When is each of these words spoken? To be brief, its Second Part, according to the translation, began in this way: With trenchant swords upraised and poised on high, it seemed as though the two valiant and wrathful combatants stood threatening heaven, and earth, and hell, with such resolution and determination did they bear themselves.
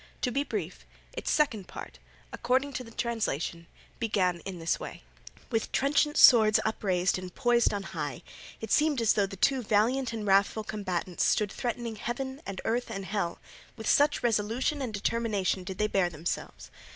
To 0.23 0.31
be 0.31 0.43
brief, 0.43 0.83
its 1.13 1.29
Second 1.29 1.67
Part, 1.67 1.99
according 2.33 2.73
to 2.73 2.83
the 2.83 2.89
translation, 2.89 3.67
began 3.99 4.39
in 4.45 4.57
this 4.57 4.79
way: 4.79 5.03
With 5.51 5.71
trenchant 5.71 6.17
swords 6.17 6.59
upraised 6.65 7.19
and 7.19 7.35
poised 7.35 7.71
on 7.71 7.83
high, 7.83 8.23
it 8.61 8.71
seemed 8.71 8.99
as 8.99 9.13
though 9.13 9.27
the 9.27 9.35
two 9.35 9.61
valiant 9.61 10.11
and 10.11 10.25
wrathful 10.25 10.63
combatants 10.63 11.23
stood 11.25 11.51
threatening 11.51 11.97
heaven, 11.97 12.41
and 12.47 12.61
earth, 12.65 12.89
and 12.89 13.05
hell, 13.05 13.37
with 13.77 13.87
such 13.87 14.23
resolution 14.23 14.81
and 14.81 14.91
determination 14.91 15.63
did 15.63 15.77
they 15.77 15.85
bear 15.85 16.09
themselves. 16.09 16.71